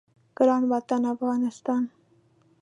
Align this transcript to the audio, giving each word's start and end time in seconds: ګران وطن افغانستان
ګران 0.37 0.63
وطن 0.71 1.01
افغانستان 1.13 1.83